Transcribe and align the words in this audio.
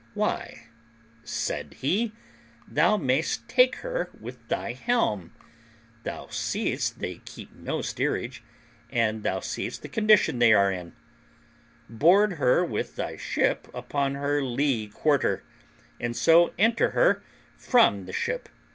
"Why," 0.15 0.63
said 1.23 1.75
he, 1.81 2.11
"thou 2.67 2.97
mayest 2.97 3.47
take 3.47 3.75
her 3.85 4.09
with 4.19 4.47
thy 4.47 4.73
helm; 4.73 5.31
thou 6.01 6.25
seest 6.29 6.97
they 6.97 7.17
keep 7.23 7.53
no 7.53 7.83
steerage, 7.83 8.41
and 8.89 9.21
thou 9.21 9.41
seest 9.41 9.83
the 9.83 9.87
condition 9.87 10.39
they 10.39 10.53
are 10.53 10.71
in; 10.71 10.93
board 11.87 12.39
her 12.41 12.65
with 12.65 12.95
thy 12.95 13.15
ship 13.15 13.67
upon 13.75 14.15
her 14.15 14.41
lee 14.41 14.87
quarter, 14.87 15.43
and 15.99 16.15
so 16.15 16.51
enter 16.57 16.89
her 16.97 17.21
from 17.55 18.07
the 18.07 18.13
ship. 18.13 18.49